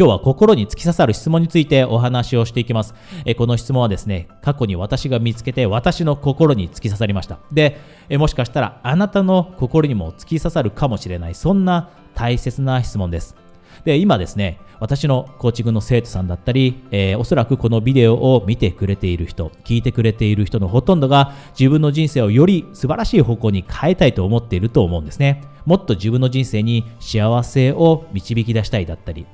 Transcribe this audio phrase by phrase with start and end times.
[0.00, 2.94] 今日は心に突き刺さる質問についてお話をしていきます。
[3.26, 7.38] えこの質問はですね、過去に私が見つけて私の心に突き刺さりました。
[7.52, 7.78] で、
[8.08, 13.36] えもしかしたらあなたの心にも突き刺さるかもしれない、そんな大切な質問です。
[13.84, 25.42] で、今ですね、私のコーチングの生徒さんだったり、えー、おそらくこのビデオを見てくれている人、聞いてくれている人のほとんどが自分の人生をより素晴らしい方向に変えたいと思っていると思うんですね。
[25.66, 29.26] もっと自分の人生に幸せを導き出したいだったり、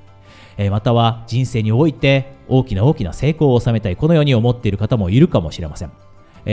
[0.58, 5.92] え、または人生において大きな大きな成功を収めたい、このように思っている方もいるかもしれません。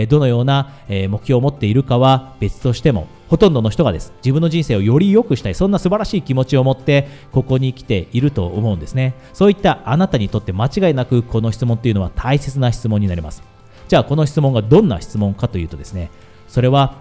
[0.10, 9.14] どのような、目標を持っているかは別としても、ほとんどの人がです、自分の人生をより良くしたい、そんな素晴らしい気持ちを持って、ここに来ていると思うんですね。
[9.34, 13.44] そういったあなたにとって間違いなく、この質問というのは大切な質問になります。
[13.88, 16.10] じゃあ、この質問がどんな質問かというとですね、
[16.48, 16.96] それは、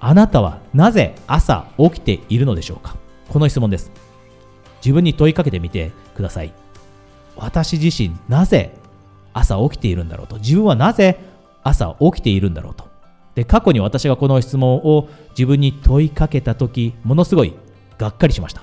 [0.00, 2.94] あなたはなぜ朝起きているのでしょうか
[3.30, 3.90] この質問です。
[4.84, 6.52] 自分に問いかけてみてください。
[7.36, 8.72] 私自身、なぜ
[9.32, 10.36] 朝起きているんだろうと。
[10.36, 11.18] 自分はなぜ
[11.62, 12.88] 朝起きているんだろうと。
[13.34, 17.54] で、過去に私がこの質問を自分に問いかけたとき、ものすごい
[17.98, 18.62] がっかりしました。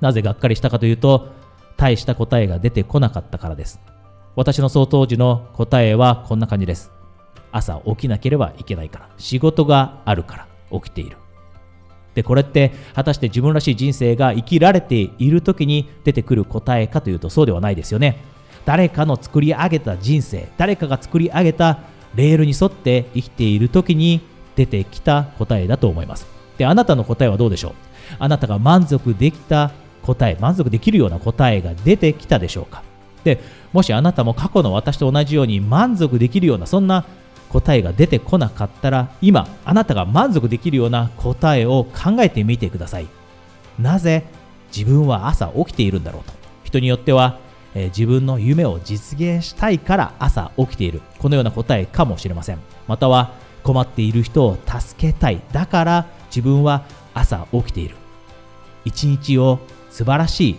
[0.00, 1.28] なぜがっかりしたかというと、
[1.76, 3.80] 大した答えが出てこなかったからです。
[4.36, 6.90] 私のその当時の答えはこんな感じです。
[7.50, 10.48] 朝起きなければいけないから、仕事があるから
[10.80, 11.16] 起きている。
[12.14, 18.18] で、これって果たして自分らしい人生が生きられている時に出てくる答えかというとそうではないですよね。
[18.64, 21.80] 誰かの作り上げた人生、誰かが作り上げた
[22.14, 24.20] レールに沿って生きている時に
[24.54, 26.26] 出てきた答えだと思います。
[26.58, 27.72] で、あなたの答えはどうでしょう？
[28.18, 32.82] あなたが満足できた答え、満足できるような答えが出てきたでしょうか？
[33.24, 33.40] で、
[33.72, 37.06] もしあなたも過去の私と同じように満足できるようなそんな
[37.52, 43.06] 答えが出てこなかったら今あなたが満足できるような答えを考えてみてください。
[43.78, 44.24] なぜ
[44.74, 46.32] 自分は朝起きているんだろうと。
[46.64, 47.38] 人によっては
[47.74, 51.00] えー、自分の夢を実現したいから朝起きている。
[51.18, 52.58] このような答えかもしれません。
[52.86, 56.84] または困っている人を助けたいだから自分は
[57.14, 57.96] 朝起きている。
[58.84, 59.60] 一日を
[59.90, 60.56] 素晴らしい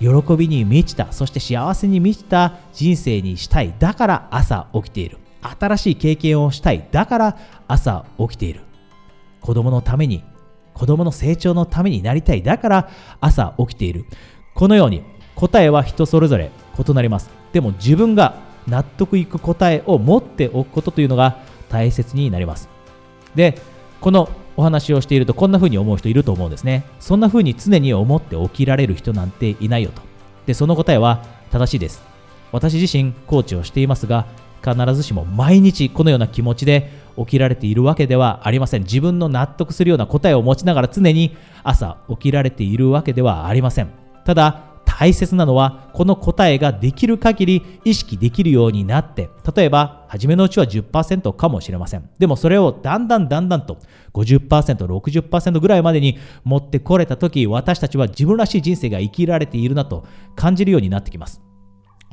[0.00, 5.18] 喜びに満ちたそして幸せに満ちた人生にしたいだから朝起きている。
[5.42, 6.86] 新しい経験をしたい。
[6.90, 8.60] だから朝起きている。
[9.40, 10.24] 子供のために
[10.74, 12.42] 子供の成長のためになりたい。
[12.42, 12.90] だから
[13.20, 14.04] 朝起きている。
[14.54, 15.02] このように
[15.34, 17.30] 答えは人それぞれ異なります。
[17.52, 21.38] でも自分が納得いく答えを持っておくことというのが
[21.68, 22.68] 大切になります。
[23.34, 23.60] で
[24.00, 26.84] このお話をしているとこんな風に思う人いると思うんですね。
[27.00, 30.02] そんな風に常に思って起きられる人なんていないよと。
[30.46, 32.02] でその答えは正しいです。
[32.50, 34.26] 私自身コーチをしていますが
[34.64, 38.82] 必ずしも毎日このような気持ちで起きられているわけではありません。
[38.82, 43.90] 自分の納得するような答えを持ちながら常に朝起きられているわけではありません。
[44.24, 44.68] ただ
[44.98, 52.10] 大切なのはこの答えができる限り意識できるようになって例えば初めのうちは10%かもしれません。
[52.18, 53.78] でもそれをだんだんだんだんと
[54.14, 60.04] 50%60% ぐらいまでに持ってこれた時私たちは自分らしい人生が生きられているなと
[60.34, 61.42] 感じるようになってきます。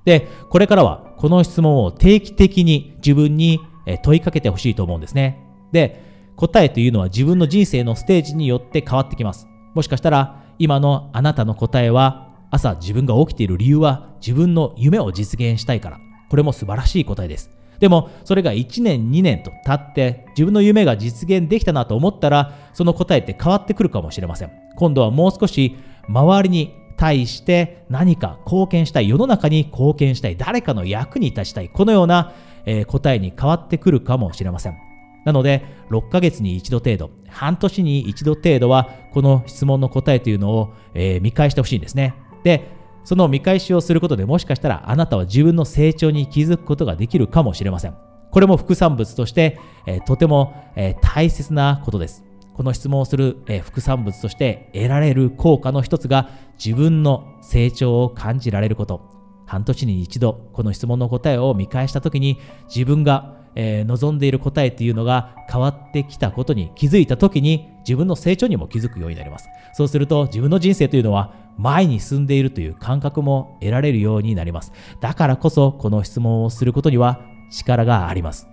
[0.03, 3.59] でこれからはこの質問を定期的に自分に
[4.03, 5.39] 問いかけてほしいと思うんですね
[5.71, 6.03] で
[6.35, 15.99] 答えというのは自分の人生のステージによって変わってきますもしかしたら今のあなたの答えは朝自分が起きている理由は自分の夢を実現したいから。
[16.29, 17.51] これも素晴らしい答えです。
[17.79, 24.51] でも、それが1年、2年と経って、自分の夢が実現できたなと思ったら、その答えって変わってくるかもしれません。
[24.77, 25.75] 今度はもう少し
[26.07, 32.33] 周りに対して何か貢献したい、世の中に貢献したい、誰かの役に立ちたい、このような、
[32.65, 34.77] えー、答えに変わってくるかもしれません。
[35.25, 42.13] なので、6ヶ月に一度程度、半年に一度程度は、この質問の答えというのを、えー、見返してほしいんですね。
[42.43, 42.69] で、
[43.03, 47.95] その見返しをすることでもしかしたらあなたは自分の成長に気づくことができるかもしれません。
[48.31, 52.24] これも副産物として、えー、とても、え、大切なことです。
[52.55, 56.29] この質問をする、え、副産物として得られる効果の一つが
[56.63, 59.13] 自分の成長を感じられること。
[59.45, 69.47] 半年に一度この質問の答えを見返した時に自分がえ、望んでいる答えっていうのが変わってきたことに気づいた時に自分の成長にも気づくようになります。
[69.73, 74.73] そうすると自分の人生というのは前に進んでいるという感覚も得られるようになります。
[74.99, 78.47] だからこそこの質問をすることには力があります。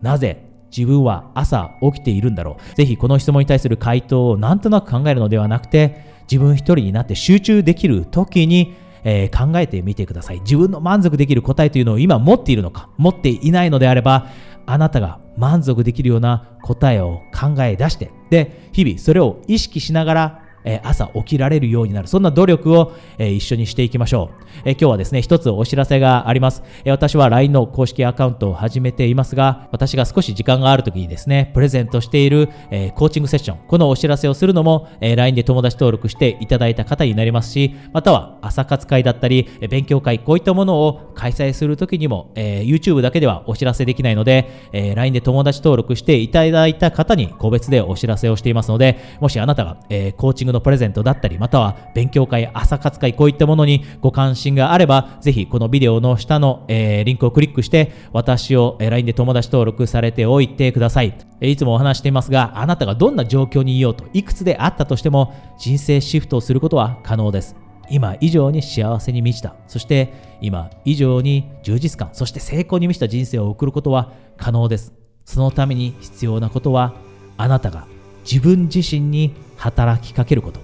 [0.00, 2.74] なぜ自分は朝起きているんだろう。
[2.74, 8.74] ぜひこの質問に対する回答をなんとなく考えるのではなくて自分一人になって集中できる時に
[9.04, 10.40] えー、考えてみてください。
[10.40, 14.28] 自分の満足できる答えというのを今持っているのか、持っていないのであれば、
[14.64, 22.08] あなたが満足できるような答えを考え出して、で、日々それを意識しながらえ朝起きられるようになる。
[22.08, 24.42] そんな努力を、え一緒にしていきましょう。
[24.64, 26.62] え今日はですね、一つお知らせがあります。
[26.84, 61.14] え私は LINE の公式アカウントを始めていますが、私が少し時間がある時にですね、プレゼントしている、えコーチングセッション、このお知らせをするのも、え LINE で友達登録していただいた方になりますし、または朝活会だったり、え勉強会、こういったものを開催する時にも、え YouTube だけではお知らせできないので、え LINE で友達登録していただいた方に個別でお知らせをしていますので、もしあなたが、えコーチングのプレゼントだったり、または勉強会、朝活会、こういったものにご関心があれば、ぜひこのビデオの下の、えー、リンクをクリックして、私を LINE で友達登録されておいてください。
[61.40, 67.56] いつもお話していますが、あなたがどんな状況にいようと、いくつであったとしても、人生シフトをすることは可能です。
[67.90, 74.92] 今以上に幸せに満ちた、そして今以上に充実感、そして成功に満ちた人生を送ることは可能です。
[75.24, 76.94] そのために必要なことは、
[77.36, 77.86] あなたが
[78.24, 80.60] 自分自身に働きかけること。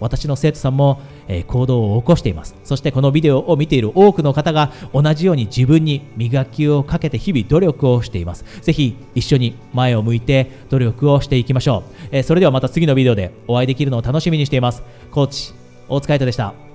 [0.00, 2.54] 私の生徒さんも、えー、行動を起こしています。
[2.64, 8.44] そしてこのビデオを見ている多くの方が同じように自分に磨きをかけて日々努力をしています。
[8.62, 14.82] ぜひ一緒に前を向いて努力をしていきましょう、えー、それではまた次のビデオでお会いできるのを楽しみにしています。
[15.10, 15.52] コーチ
[15.88, 16.67] 大塚海斗でした。